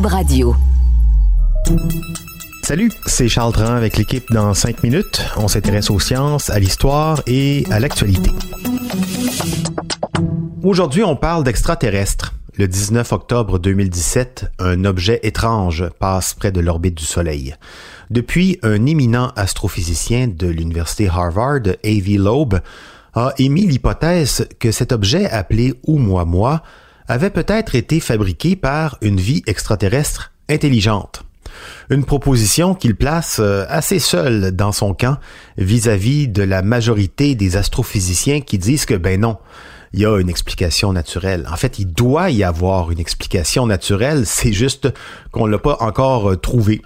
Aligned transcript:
Radio. 0.00 0.56
Salut, 2.62 2.90
c'est 3.04 3.28
Charles 3.28 3.52
Dran 3.52 3.74
avec 3.74 3.98
l'équipe 3.98 4.32
dans 4.32 4.54
5 4.54 4.82
minutes. 4.82 5.22
On 5.36 5.48
s'intéresse 5.48 5.90
aux 5.90 6.00
sciences, 6.00 6.48
à 6.48 6.58
l'histoire 6.58 7.20
et 7.26 7.66
à 7.70 7.78
l'actualité. 7.78 8.30
Aujourd'hui, 10.62 11.04
on 11.04 11.14
parle 11.14 11.44
d'extraterrestres. 11.44 12.32
Le 12.56 12.68
19 12.68 13.12
octobre 13.12 13.58
2017, 13.58 14.52
un 14.60 14.86
objet 14.86 15.20
étrange 15.24 15.84
passe 15.98 16.32
près 16.32 16.52
de 16.52 16.60
l'orbite 16.60 16.96
du 16.96 17.04
Soleil. 17.04 17.54
Depuis, 18.08 18.58
un 18.62 18.86
éminent 18.86 19.30
astrophysicien 19.36 20.26
de 20.28 20.46
l'université 20.46 21.08
Harvard, 21.08 21.66
A.V. 21.84 22.16
Loeb, 22.16 22.54
a 23.14 23.34
émis 23.36 23.66
l'hypothèse 23.66 24.48
que 24.58 24.72
cet 24.72 24.92
objet 24.92 25.28
appelé 25.28 25.74
Oumuamua 25.86 26.62
avait 27.08 27.30
peut-être 27.30 27.74
été 27.74 28.00
fabriqué 28.00 28.56
par 28.56 28.98
une 29.02 29.20
vie 29.20 29.42
extraterrestre 29.46 30.32
intelligente. 30.48 31.24
Une 31.90 32.04
proposition 32.04 32.74
qu'il 32.74 32.96
place 32.96 33.38
euh, 33.40 33.64
assez 33.68 33.98
seul 33.98 34.52
dans 34.52 34.72
son 34.72 34.94
camp 34.94 35.18
vis-à-vis 35.58 36.28
de 36.28 36.42
la 36.42 36.62
majorité 36.62 37.34
des 37.34 37.56
astrophysiciens 37.56 38.40
qui 38.40 38.58
disent 38.58 38.86
que 38.86 38.94
ben 38.94 39.20
non, 39.20 39.38
il 39.92 40.00
y 40.00 40.06
a 40.06 40.18
une 40.18 40.30
explication 40.30 40.92
naturelle. 40.92 41.46
En 41.50 41.56
fait, 41.56 41.78
il 41.78 41.92
doit 41.92 42.30
y 42.30 42.44
avoir 42.44 42.90
une 42.90 42.98
explication 42.98 43.66
naturelle, 43.66 44.24
c'est 44.26 44.52
juste 44.52 44.88
qu'on 45.30 45.46
l'a 45.46 45.58
pas 45.58 45.76
encore 45.80 46.30
euh, 46.30 46.36
trouvé. 46.36 46.80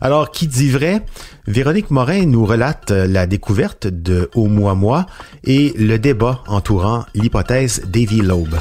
Alors, 0.00 0.30
qui 0.30 0.46
dit 0.46 0.70
vrai? 0.70 1.02
Véronique 1.46 1.90
Morin 1.90 2.26
nous 2.26 2.44
relate 2.44 2.90
euh, 2.90 3.06
la 3.06 3.26
découverte 3.26 3.86
de 3.86 4.30
Oumuamua 4.34 5.06
et 5.44 5.74
le 5.78 5.98
débat 5.98 6.42
entourant 6.46 7.04
l'hypothèse 7.14 7.82
d'Avy 7.86 8.20
Loeb. 8.20 8.54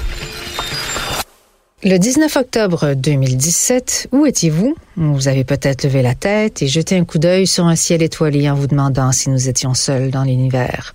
Le 1.86 1.98
19 1.98 2.38
octobre 2.38 2.94
2017, 2.94 4.08
où 4.14 4.26
étiez-vous? 4.26 4.74
Vous 4.96 5.28
avez 5.28 5.44
peut-être 5.44 5.84
levé 5.84 6.02
la 6.02 6.16
tête 6.16 6.62
et 6.62 6.68
jeté 6.68 6.98
un 6.98 7.04
coup 7.04 7.18
d'œil 7.18 7.46
sur 7.46 7.66
un 7.66 7.76
ciel 7.76 8.02
étoilé 8.02 8.50
en 8.50 8.56
vous 8.56 8.68
demandant 8.68 9.12
si 9.12 9.30
nous 9.30 9.50
étions 9.50 9.74
seuls 9.74 10.10
dans 10.10 10.24
l'univers. 10.24 10.94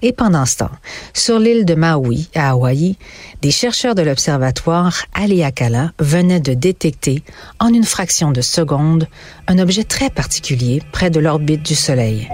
Et 0.00 0.12
pendant 0.12 0.46
ce 0.46 0.58
temps, 0.58 0.70
sur 1.12 1.40
l'île 1.40 1.64
de 1.64 1.74
Maui, 1.74 2.28
à 2.36 2.50
Hawaï, 2.50 2.96
des 3.40 3.50
chercheurs 3.50 3.96
de 3.96 4.02
l'observatoire 4.02 5.06
Haleakala 5.12 5.90
venaient 5.98 6.38
de 6.38 6.54
détecter, 6.54 7.24
en 7.58 7.74
une 7.74 7.82
fraction 7.82 8.30
de 8.30 8.42
seconde, 8.42 9.08
un 9.48 9.58
objet 9.58 9.82
très 9.82 10.08
particulier 10.08 10.82
près 10.92 11.10
de 11.10 11.18
l'orbite 11.18 11.64
du 11.64 11.74
Soleil. 11.74 12.28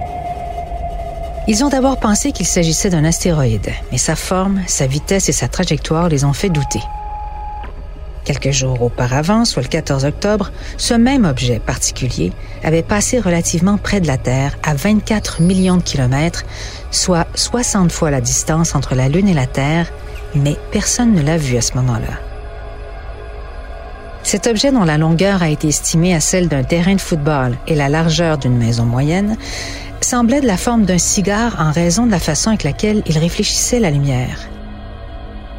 Ils 1.47 1.65
ont 1.65 1.71
d'abord 1.71 1.99
pensé 1.99 2.33
qu'il 2.33 2.45
s'agissait 2.45 2.91
d'un 2.91 3.07
astéroïde, 3.07 3.71
mais 3.93 3.99
sa 3.99 4.15
forme, 4.15 4.61
sa 4.67 4.87
vitesse 4.87 5.31
et 5.31 5.33
sa 5.33 5.49
trajectoire 5.49 6.11
les 6.11 6.25
ont 6.25 6.35
fait 6.35 6.51
douter. 6.51 6.83
Quelques 8.29 8.51
jours 8.51 8.83
auparavant, 8.83 9.47
soit 9.47 9.63
le 9.63 9.69
14 9.69 10.05
octobre, 10.05 10.53
ce 10.77 10.93
même 10.93 11.25
objet 11.25 11.61
particulier 11.61 12.31
avait 12.63 12.83
passé 12.83 13.21
relativement 13.21 13.79
près 13.79 14.03
de 14.03 14.07
la 14.07 14.19
Terre 14.19 14.59
à 14.63 14.75
24 14.75 15.41
millions 15.41 15.79
de 15.79 15.83
kilomètres, 15.83 16.45
soit 16.91 17.27
60 17.35 17.91
fois 17.91 18.11
la 18.11 18.21
distance 18.21 18.75
entre 18.75 18.95
la 18.95 19.09
Lune 19.09 19.29
et 19.29 19.35
la 19.35 19.47
Terre, 19.47 19.91
mais 20.35 20.59
personne 20.73 21.15
ne 21.15 21.23
l'a 21.23 21.39
vu 21.39 21.57
à 21.57 21.63
ce 21.63 21.73
moment-là. 21.77 22.21
Cet 24.25 24.47
objet 24.47 24.73
dont 24.73 24.85
la 24.85 24.99
longueur 24.99 25.43
a 25.43 25.49
été 25.49 25.69
estimée 25.69 26.15
à 26.15 26.21
celle 26.21 26.49
d'un 26.49 26.65
terrain 26.65 26.97
de 26.97 27.01
football 27.01 27.57
et 27.67 27.75
la 27.75 27.89
largeur 27.89 28.37
d'une 28.37 28.59
maison 28.59 28.85
moyenne 28.85 29.39
semblait 30.03 30.43
de 30.43 30.47
la 30.47 30.59
forme 30.59 30.85
d'un 30.85 30.99
cigare 30.99 31.57
en 31.59 31.73
raison 31.73 32.05
de 32.05 32.11
la 32.11 32.21
façon 32.21 32.51
avec 32.51 32.65
laquelle 32.65 33.03
il 33.07 33.17
réfléchissait 33.17 33.81
la 33.81 33.91
lumière. 33.91 34.51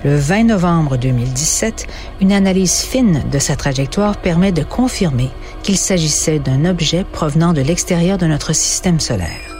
Le 0.05 0.15
20 0.15 0.45
novembre 0.45 0.95
2017, 0.95 1.85
une 2.21 2.31
analyse 2.31 2.83
fine 2.83 3.21
de 3.29 3.37
sa 3.37 3.57
trajectoire 3.57 4.15
permet 4.15 4.53
de 4.53 4.63
confirmer 4.63 5.29
qu'il 5.61 5.77
s'agissait 5.77 6.39
d'un 6.39 6.63
objet 6.63 7.03
provenant 7.03 7.51
de 7.51 7.59
l'extérieur 7.59 8.17
de 8.17 8.25
notre 8.25 8.53
système 8.53 9.01
solaire. 9.01 9.57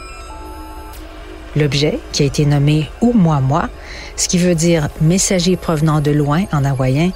L'objet, 1.56 1.98
qui 2.12 2.22
a 2.22 2.26
été 2.26 2.46
nommé 2.46 2.88
Oumuamua, 3.02 3.68
ce 4.16 4.28
qui 4.28 4.38
veut 4.38 4.54
dire 4.54 4.88
messager 5.02 5.56
provenant 5.56 6.00
de 6.00 6.10
loin 6.10 6.44
en 6.52 6.64
hawaïen, 6.64 7.10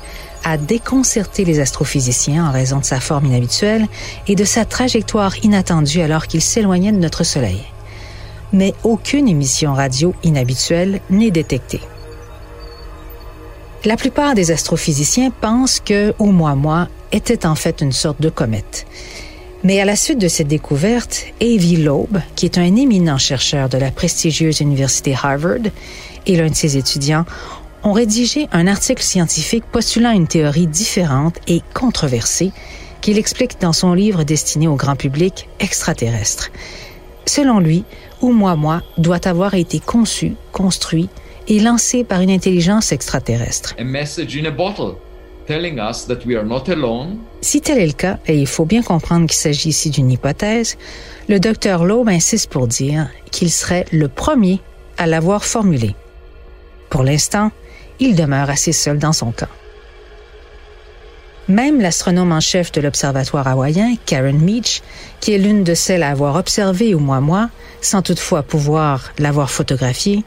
a 0.44 0.58
déconcerté 0.58 1.46
les 1.46 1.60
astrophysiciens 1.60 2.46
en 2.46 2.52
raison 2.52 2.80
de 2.80 2.84
sa 2.84 3.00
forme 3.00 3.24
inhabituelle 3.24 3.86
et 4.26 4.34
de 4.34 4.44
sa 4.44 4.66
trajectoire 4.66 5.42
inattendue 5.42 6.02
alors 6.02 6.26
qu'il 6.26 6.42
s'éloignait 6.42 6.92
de 6.92 6.98
notre 6.98 7.24
Soleil. 7.24 7.62
Mais 8.52 8.74
aucune 8.82 9.28
émission 9.28 9.72
radio 9.72 10.14
inhabituelle 10.22 11.00
n'est 11.08 11.30
détectée. 11.30 11.80
La 13.86 13.98
plupart 13.98 14.34
des 14.34 14.50
astrophysiciens 14.50 15.30
pensent 15.30 15.78
que 15.78 16.14
Oumuamua 16.18 16.88
était 17.12 17.44
en 17.44 17.54
fait 17.54 17.82
une 17.82 17.92
sorte 17.92 18.18
de 18.18 18.30
comète. 18.30 18.86
Mais 19.62 19.78
à 19.78 19.84
la 19.84 19.94
suite 19.94 20.18
de 20.18 20.28
cette 20.28 20.48
découverte, 20.48 21.26
Avi 21.42 21.76
Loeb, 21.76 22.16
qui 22.34 22.46
est 22.46 22.56
un 22.56 22.76
éminent 22.76 23.18
chercheur 23.18 23.68
de 23.68 23.76
la 23.76 23.90
prestigieuse 23.90 24.60
université 24.60 25.14
Harvard, 25.14 25.68
et 26.26 26.36
l'un 26.36 26.48
de 26.48 26.54
ses 26.54 26.78
étudiants, 26.78 27.26
ont 27.82 27.92
rédigé 27.92 28.48
un 28.52 28.68
article 28.68 29.02
scientifique 29.02 29.64
postulant 29.70 30.12
une 30.12 30.28
théorie 30.28 30.66
différente 30.66 31.36
et 31.46 31.60
controversée 31.74 32.52
qu'il 33.02 33.18
explique 33.18 33.60
dans 33.60 33.74
son 33.74 33.92
livre 33.92 34.24
destiné 34.24 34.66
au 34.66 34.76
grand 34.76 34.96
public 34.96 35.50
extraterrestre. 35.60 36.50
Selon 37.26 37.60
lui, 37.60 37.84
Oumuamua 38.22 38.80
doit 38.96 39.28
avoir 39.28 39.52
été 39.52 39.78
conçu, 39.78 40.36
construit 40.52 41.10
est 41.48 41.58
lancé 41.60 42.04
par 42.04 42.20
une 42.20 42.30
intelligence 42.30 42.92
extraterrestre. 42.92 43.74
Si 47.42 47.60
tel 47.60 47.78
est 47.78 47.86
le 47.86 47.92
cas, 47.92 48.18
et 48.26 48.38
il 48.38 48.46
faut 48.46 48.64
bien 48.64 48.82
comprendre 48.82 49.26
qu'il 49.26 49.36
s'agit 49.36 49.68
ici 49.68 49.90
d'une 49.90 50.10
hypothèse, 50.10 50.78
le 51.28 51.38
docteur 51.38 51.84
Loeb 51.84 52.08
insiste 52.08 52.50
pour 52.50 52.66
dire 52.66 53.08
qu'il 53.30 53.50
serait 53.50 53.84
le 53.92 54.08
premier 54.08 54.60
à 54.96 55.06
l'avoir 55.06 55.44
formulé. 55.44 55.94
Pour 56.88 57.02
l'instant, 57.02 57.50
il 58.00 58.14
demeure 58.16 58.48
assez 58.50 58.72
seul 58.72 58.98
dans 58.98 59.12
son 59.12 59.32
camp. 59.32 59.48
Même 61.48 61.80
l'astronome 61.80 62.32
en 62.32 62.40
chef 62.40 62.72
de 62.72 62.80
l'Observatoire 62.80 63.46
hawaïen, 63.46 63.96
Karen 64.06 64.38
Meach, 64.38 64.82
qui 65.20 65.32
est 65.34 65.38
l'une 65.38 65.62
de 65.62 65.74
celles 65.74 66.02
à 66.02 66.10
avoir 66.10 66.36
observé 66.36 66.94
au 66.94 66.98
mois-mois, 67.00 67.50
sans 67.82 68.00
toutefois 68.00 68.42
pouvoir 68.42 69.12
l'avoir 69.18 69.50
photographié, 69.50 70.24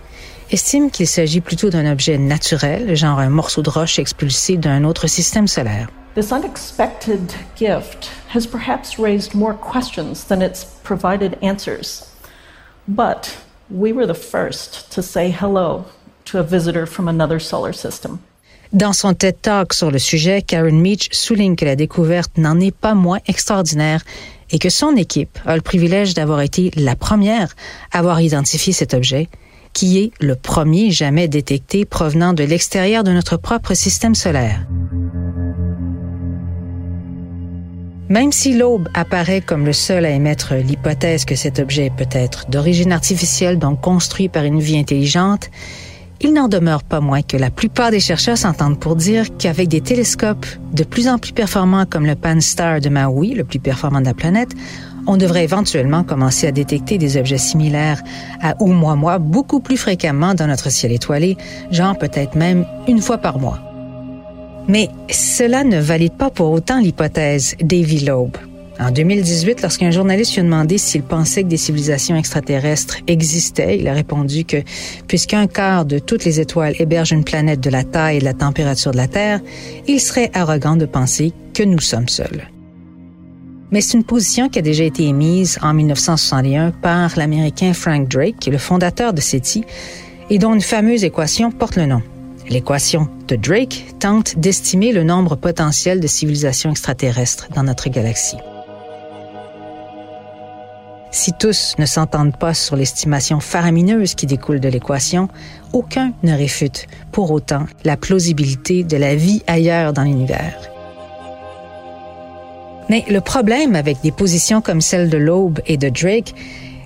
estime 0.52 0.92
qu'il 0.92 1.08
s'agit 1.08 1.42
plutôt 1.42 1.70
d'un 1.70 1.92
objet 1.92 2.18
naturel, 2.18 2.96
genre 2.96 3.20
un 3.20 3.30
morceau 3.30 3.62
de 3.62 3.70
roche 3.70 4.00
expulsé 4.00 4.58
d'un 4.58 4.84
autre 4.84 5.08
système 5.08 5.48
solaire. 5.48 5.90
This 6.16 6.32
unexpected 6.32 7.34
gift 7.56 8.10
has 8.34 8.48
perhaps 8.48 8.98
raised 8.98 9.36
more 9.36 9.54
questions 9.54 10.26
than 10.28 10.42
it's 10.42 10.66
provided 10.84 11.38
answers. 11.44 12.06
But 12.88 13.38
we 13.70 13.92
were 13.92 14.08
the 14.08 14.20
first 14.20 14.92
to 14.96 15.02
say 15.02 15.30
hello 15.30 15.86
to 16.26 16.40
a 16.40 16.44
visitor 16.44 16.88
from 16.88 17.08
another 17.08 17.40
solar 17.40 17.74
system. 17.74 18.20
Dans 18.74 18.94
son 18.94 19.14
TED 19.14 19.42
Talk 19.42 19.74
sur 19.74 19.92
le 19.92 20.00
sujet, 20.00 20.42
Karen 20.42 20.82
Meach 20.82 21.10
souligne 21.12 21.56
que 21.56 21.66
la 21.66 21.76
découverte 21.76 22.38
n'en 22.38 22.60
est 22.60 22.76
pas 22.76 22.96
moins 22.96 23.20
extraordinaire 23.28 24.04
et 24.52 24.60
que 24.60 24.70
son 24.70 24.96
équipe 24.96 25.40
a 25.46 25.56
le 25.56 25.62
privilège 25.62 26.14
d'avoir 26.14 26.42
été 26.42 26.72
la 26.76 26.96
première 26.96 27.56
à 27.92 28.00
avoir 28.00 28.20
identifié 28.22 28.74
cet 28.74 28.94
objet 28.94 29.30
qui 29.78 30.00
est 30.00 30.12
le 30.20 30.34
premier 30.34 30.90
jamais 30.90 31.28
détecté 31.28 31.86
provenant 31.86 32.34
de 32.34 32.44
l'extérieur 32.44 33.04
de 33.04 33.12
notre 33.12 33.38
propre 33.38 33.76
système 33.76 34.16
solaire. 34.16 34.66
Même 38.10 38.32
si 38.32 38.58
l'aube 38.58 38.90
apparaît 38.96 39.42
comme 39.42 39.66
le 39.68 39.74
seul 39.74 40.06
à 40.06 40.10
émettre 40.10 40.56
l'hypothèse 40.56 41.26
que 41.26 41.36
cet 41.36 41.60
objet 41.60 41.92
peut 41.96 42.10
être 42.12 42.50
d'origine 42.50 42.92
artificielle, 42.92 43.60
donc 43.60 43.80
construit 43.80 44.30
par 44.30 44.46
une 44.46 44.60
vie 44.60 44.80
intelligente, 44.80 45.52
il 46.22 46.34
n'en 46.34 46.48
demeure 46.48 46.84
pas 46.84 47.00
moins 47.00 47.22
que 47.22 47.38
la 47.38 47.52
plupart 47.52 47.92
des 47.92 48.00
chercheurs 48.00 48.40
s'entendent 48.40 48.80
pour 48.80 48.96
dire 48.96 49.26
qu'avec 49.38 49.68
des 49.68 49.82
télescopes 49.82 50.48
de 50.74 50.84
plus 50.84 51.08
en 51.08 51.20
plus 51.20 51.34
performants 51.34 51.86
comme 51.86 52.08
le 52.08 52.16
Pan-STARRS 52.16 52.82
de 52.82 52.90
Maui, 52.90 53.36
le 53.36 53.44
plus 53.44 53.60
performant 53.60 54.02
de 54.02 54.06
la 54.06 54.16
planète, 54.16 54.56
on 55.08 55.18
devrait 55.18 55.46
éventuellement 55.46 56.04
commencer 56.04 56.46
à 56.48 56.52
détecter 56.52 56.98
des 56.98 57.18
objets 57.18 57.38
similaires 57.38 58.04
à 58.42 58.56
Oumuamua 58.62 59.18
beaucoup 59.18 59.62
plus 59.62 59.78
fréquemment 59.78 60.36
dans 60.36 60.48
notre 60.48 60.70
ciel 60.70 60.92
étoilé, 60.92 61.38
genre 61.72 61.98
peut-être 61.98 62.36
même 62.36 62.66
une 62.88 63.02
fois 63.02 63.18
par 63.18 63.40
mois. 63.40 63.60
Mais 64.68 64.90
cela 65.10 65.64
ne 65.64 65.80
valide 65.80 66.14
pas 66.14 66.30
pour 66.30 66.52
autant 66.52 66.80
l'hypothèse 66.80 67.56
Davy 67.62 68.06
Loeb. 68.06 68.36
En 68.80 68.92
2018, 68.92 69.64
lorsqu'un 69.64 69.90
journaliste 69.90 70.34
lui 70.34 70.42
a 70.42 70.44
demandé 70.44 70.78
s'il 70.78 71.02
pensait 71.02 71.42
que 71.42 71.48
des 71.48 71.58
civilisations 71.58 72.16
extraterrestres 72.16 72.98
existaient, 73.08 73.80
il 73.80 73.88
a 73.88 73.94
répondu 73.94 74.44
que 74.44 74.58
puisqu'un 75.08 75.48
quart 75.48 75.86
de 75.86 75.98
toutes 75.98 76.26
les 76.26 76.40
étoiles 76.40 76.76
hébergent 76.78 77.14
une 77.14 77.24
planète 77.24 77.60
de 77.60 77.72
la 77.72 77.84
taille 77.84 78.18
et 78.18 78.20
de 78.20 78.26
la 78.26 78.36
température 78.36 78.92
de 78.92 78.98
la 78.98 79.08
Terre, 79.08 79.40
il 79.88 80.00
serait 80.00 80.30
arrogant 80.34 80.76
de 80.76 80.86
penser 80.86 81.34
que 81.56 81.64
nous 81.64 81.80
sommes 81.80 82.10
seuls. 82.10 82.48
Mais 83.72 83.82
c'est 83.82 83.98
une 83.98 84.04
position 84.04 84.48
qui 84.48 84.60
a 84.60 84.62
déjà 84.62 84.84
été 84.84 85.04
émise 85.04 85.60
en 85.62 85.74
1961 85.74 86.72
par 86.72 87.18
l'Américain 87.18 87.74
Frank 87.74 88.08
Drake, 88.08 88.46
le 88.46 88.58
fondateur 88.58 89.14
de 89.14 89.22
SETI, 89.22 89.66
et 90.30 90.40
dont 90.40 90.54
une 90.54 90.62
fameuse 90.62 91.04
équation 91.04 91.52
porte 91.52 91.76
le 91.76 91.86
nom. 91.86 92.02
L'équation 92.50 93.10
de 93.28 93.36
Drake 93.36 93.96
tente 94.00 94.40
d'estimer 94.40 94.94
le 94.94 95.04
nombre 95.04 95.36
potentiel 95.36 96.00
de 96.00 96.08
civilisations 96.08 96.72
extraterrestres 96.72 97.50
dans 97.54 97.64
notre 97.64 97.90
galaxie. 97.90 98.38
Si 101.12 101.34
tous 101.34 101.76
ne 101.78 101.86
s'entendent 101.86 102.38
pas 102.38 102.54
sur 102.54 102.76
l'estimation 102.76 103.40
faramineuse 103.40 104.16
qui 104.16 104.28
découle 104.28 104.60
de 104.60 104.70
l'équation, 104.70 105.28
aucun 105.74 106.14
ne 106.24 106.34
réfute 106.34 106.88
pour 107.12 107.32
autant 107.32 107.66
la 107.84 107.98
plausibilité 107.98 108.84
de 108.84 108.98
la 108.98 109.16
vie 109.16 109.42
ailleurs 109.48 109.94
dans 109.94 110.04
l'univers. 110.04 110.77
Mais 112.90 113.04
le 113.10 113.22
problème 113.22 113.76
avec 113.76 114.02
des 114.02 114.12
positions 114.12 114.62
comme 114.62 114.82
celle 114.82 115.10
de 115.10 115.18
Loeb 115.18 115.60
et 115.66 115.78
de 115.78 115.90
Drake, 115.90 116.34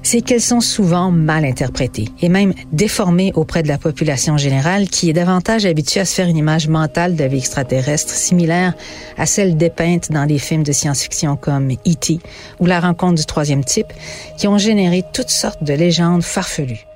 c'est 0.04 0.22
qu'elles 0.22 0.42
sont 0.42 0.62
souvent 0.62 1.12
mal 1.12 1.46
interprétées 1.46 2.10
et 2.22 2.30
même 2.30 2.54
déformées 2.72 3.32
auprès 3.36 3.64
de 3.64 3.68
la 3.68 3.78
population 3.78 4.38
générale 4.38 4.88
qui 4.88 5.10
est 5.10 5.14
davantage 5.14 5.66
habituée 5.66 6.00
à 6.00 6.06
se 6.06 6.16
faire 6.16 6.28
une 6.28 6.38
image 6.38 6.68
mentale 6.68 7.16
de 7.16 7.22
la 7.22 7.28
vie 7.28 7.38
extraterrestre 7.38 8.14
similaire 8.14 8.74
à 9.18 9.26
celle 9.26 9.58
dépeinte 9.58 10.12
dans 10.12 10.26
les 10.26 10.40
films 10.40 10.64
de 10.64 10.72
science-fiction 10.72 11.36
comme 11.36 11.72
E.T. 11.72 12.20
ou 12.60 12.66
La 12.66 12.80
rencontre 12.80 13.16
du 13.16 13.26
troisième 13.26 13.64
type 13.64 13.94
qui 14.38 14.48
ont 14.48 14.58
généré 14.58 15.04
toutes 15.14 15.30
sortes 15.30 15.64
de 15.64 15.74
légendes 15.74 16.24
farfelues. 16.24 16.88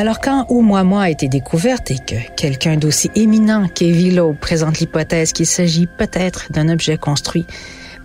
Alors 0.00 0.18
quand 0.18 0.46
Oumuamua 0.48 1.02
a 1.02 1.10
été 1.10 1.28
découverte 1.28 1.90
et 1.90 1.98
que 1.98 2.14
quelqu'un 2.34 2.78
d'aussi 2.78 3.10
éminent 3.16 3.68
qu'Evilo 3.68 4.32
présente 4.32 4.78
l'hypothèse 4.78 5.34
qu'il 5.34 5.44
s'agit 5.44 5.86
peut-être 5.86 6.50
d'un 6.50 6.70
objet 6.70 6.96
construit 6.96 7.44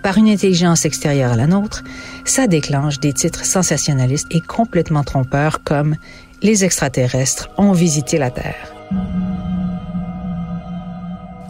par 0.03 0.17
une 0.17 0.27
intelligence 0.27 0.83
extérieure 0.83 1.31
à 1.31 1.35
la 1.37 1.47
nôtre, 1.47 1.85
ça 2.25 2.47
déclenche 2.47 2.99
des 2.99 3.13
titres 3.13 3.45
sensationnalistes 3.45 4.27
et 4.31 4.41
complètement 4.41 5.05
trompeurs 5.05 5.63
comme 5.63 5.95
Les 6.41 6.65
extraterrestres 6.65 7.49
ont 7.57 7.71
visité 7.71 8.17
la 8.17 8.29
Terre. 8.29 8.73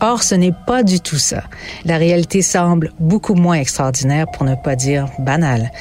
Or, 0.01 0.21
ce 0.21 0.35
n'est 0.35 0.53
pas 0.67 0.83
du 0.83 0.99
tout 0.99 1.17
ça. 1.17 1.41
La 1.85 1.97
réalité 1.97 2.43
semble 2.43 2.91
beaucoup 2.99 3.33
moins 3.33 3.55
extraordinaire, 3.55 4.27
pour 4.27 4.43
ne 4.43 4.53
pas 4.53 4.75
dire 4.75 5.07
banale. 5.17 5.71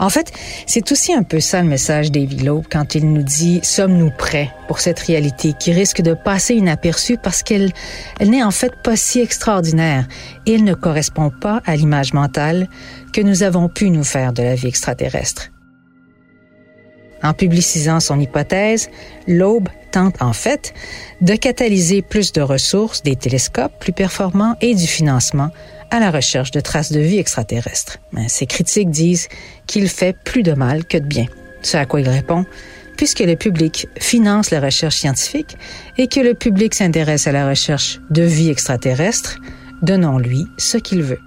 En 0.00 0.08
fait, 0.08 0.32
c'est 0.66 0.90
aussi 0.92 1.12
un 1.12 1.22
peu 1.22 1.40
ça 1.40 1.60
le 1.60 1.68
message 1.68 2.10
d'Avy 2.10 2.38
Loeb 2.38 2.64
quand 2.72 2.94
il 2.94 3.12
nous 3.12 3.22
dit 3.22 3.60
sommes-nous 3.62 4.10
prêts 4.10 4.50
pour 4.66 4.80
cette 4.80 4.98
réalité 4.98 5.52
qui 5.52 5.72
risque 5.72 6.00
de 6.00 6.14
passer 6.14 6.54
inaperçue 6.54 7.18
parce 7.18 7.42
qu'elle 7.42 7.70
elle 8.18 8.30
n'est 8.30 8.42
en 8.42 8.50
fait 8.50 8.72
pas 8.82 8.96
si 8.96 9.20
extraordinaire 9.20 10.08
et 10.46 10.54
elle 10.54 10.64
ne 10.64 10.72
correspond 10.72 11.30
pas 11.30 11.60
à 11.66 11.76
l'image 11.76 12.14
mentale 12.14 12.66
que 13.12 13.20
nous 13.20 13.42
avons 13.42 13.68
pu 13.68 13.90
nous 13.90 14.02
faire 14.02 14.32
de 14.32 14.42
la 14.42 14.54
vie 14.54 14.68
extraterrestre. 14.68 15.50
En 17.22 17.34
publicisant 17.34 18.00
son 18.00 18.18
hypothèse, 18.18 18.88
Loeb 19.28 19.68
tente 19.92 20.22
en 20.22 20.32
fait 20.32 20.72
de 21.20 21.34
catalyser 21.34 22.00
plus 22.00 22.32
de 22.32 22.40
ressources, 22.40 23.02
des 23.02 23.16
télescopes 23.16 23.78
plus 23.78 23.92
performants 23.92 24.56
et 24.62 24.74
du 24.74 24.86
financement 24.86 25.50
à 25.90 26.00
la 26.00 26.10
recherche 26.10 26.50
de 26.50 26.60
traces 26.60 26.92
de 26.92 27.00
vie 27.00 27.18
extraterrestres. 27.18 27.98
Mais 28.12 28.28
ses 28.28 28.46
critiques 28.46 28.90
disent 28.90 29.28
qu'il 29.66 29.88
fait 29.88 30.16
plus 30.24 30.42
de 30.42 30.52
mal 30.52 30.84
que 30.84 30.98
de 30.98 31.06
bien. 31.06 31.26
Ce 31.62 31.76
à 31.76 31.86
quoi 31.86 32.00
il 32.00 32.08
répond, 32.08 32.46
puisque 32.96 33.20
le 33.20 33.34
public 33.34 33.88
finance 33.98 34.50
la 34.50 34.60
recherche 34.60 34.96
scientifique 34.96 35.56
et 35.98 36.06
que 36.06 36.20
le 36.20 36.34
public 36.34 36.74
s'intéresse 36.74 37.26
à 37.26 37.32
la 37.32 37.48
recherche 37.48 38.00
de 38.10 38.22
vie 38.22 38.50
extraterrestre, 38.50 39.38
donnons-lui 39.82 40.46
ce 40.58 40.78
qu'il 40.78 41.02
veut. 41.02 41.20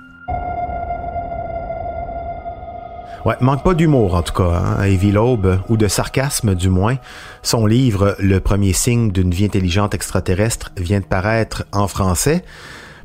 Ouais, 3.26 3.36
manque 3.40 3.64
pas 3.64 3.74
d'humour 3.74 4.16
en 4.16 4.22
tout 4.22 4.34
cas, 4.34 4.52
hein, 4.54 4.84
Evie 4.84 5.16
ou 5.18 5.78
de 5.78 5.88
sarcasme 5.88 6.56
du 6.56 6.70
moins. 6.70 6.98
Son 7.42 7.66
livre 7.66 8.18
Le 8.20 8.40
premier 8.40 8.74
signe 8.74 9.12
d'une 9.12 9.32
vie 9.32 9.46
intelligente 9.46 9.94
extraterrestre 9.94 10.74
vient 10.78 11.00
de 11.00 11.06
paraître 11.06 11.66
en 11.72 11.88
français. 11.88 12.44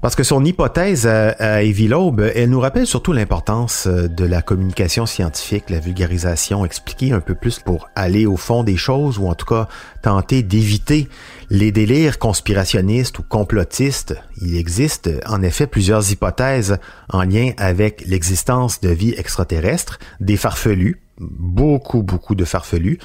Parce 0.00 0.14
que 0.14 0.22
son 0.22 0.44
hypothèse 0.44 1.06
à, 1.06 1.30
à 1.38 1.62
elle 1.62 2.50
nous 2.50 2.60
rappelle 2.60 2.86
surtout 2.86 3.12
l'importance 3.12 3.86
euh, 3.86 4.08
de 4.08 4.24
la 4.24 4.42
communication 4.42 5.06
scientifique, 5.06 5.70
la 5.70 5.80
vulgarisation, 5.80 6.64
expliquer 6.64 7.12
un 7.12 7.20
peu 7.20 7.34
plus 7.34 7.58
pour 7.58 7.88
aller 7.96 8.26
au 8.26 8.36
fond 8.36 8.62
des 8.62 8.76
choses 8.76 9.18
ou 9.18 9.26
en 9.26 9.34
tout 9.34 9.46
cas 9.46 9.68
tenter 10.02 10.42
d'éviter 10.42 11.08
les 11.50 11.72
délires 11.72 12.18
conspirationnistes 12.18 13.18
ou 13.18 13.22
complotistes. 13.22 14.14
Il 14.40 14.56
existe 14.56 15.10
en 15.26 15.42
effet 15.42 15.66
plusieurs 15.66 16.10
hypothèses 16.12 16.78
en 17.08 17.22
lien 17.22 17.52
avec 17.56 18.04
l'existence 18.06 18.80
de 18.80 18.90
vie 18.90 19.14
extraterrestre, 19.16 19.98
des 20.20 20.36
farfelus, 20.36 21.00
beaucoup, 21.20 22.02
beaucoup 22.02 22.34
de 22.34 22.44
farfelus, 22.44 22.98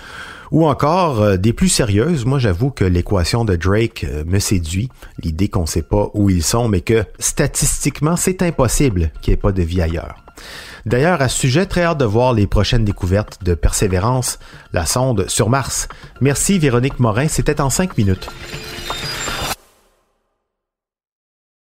ou 0.51 0.67
encore 0.67 1.21
euh, 1.21 1.37
des 1.37 1.53
plus 1.53 1.69
sérieuses. 1.69 2.25
Moi, 2.25 2.39
j'avoue 2.39 2.69
que 2.69 2.85
l'équation 2.85 3.45
de 3.45 3.55
Drake 3.55 4.05
euh, 4.07 4.23
me 4.25 4.39
séduit, 4.39 4.89
l'idée 5.21 5.49
qu'on 5.49 5.61
ne 5.61 5.67
sait 5.67 5.81
pas 5.81 6.09
où 6.13 6.29
ils 6.29 6.43
sont, 6.43 6.67
mais 6.67 6.81
que 6.81 7.03
statistiquement, 7.19 8.15
c'est 8.15 8.41
impossible 8.41 9.11
qu'il 9.21 9.31
n'y 9.31 9.35
ait 9.35 9.41
pas 9.41 9.51
de 9.51 9.63
vie 9.63 9.81
ailleurs. 9.81 10.15
D'ailleurs, 10.85 11.21
à 11.21 11.29
ce 11.29 11.39
sujet, 11.39 11.65
très 11.65 11.83
hâte 11.83 11.99
de 11.99 12.05
voir 12.05 12.33
les 12.33 12.45
prochaines 12.45 12.83
découvertes 12.83 13.43
de 13.43 13.53
Persévérance, 13.53 14.39
la 14.73 14.85
sonde 14.85 15.25
sur 15.29 15.49
Mars. 15.49 15.87
Merci 16.19 16.59
Véronique 16.59 16.99
Morin, 16.99 17.27
c'était 17.27 17.61
en 17.61 17.69
cinq 17.69 17.97
minutes. 17.97 18.29